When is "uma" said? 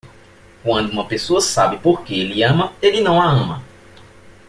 0.91-1.05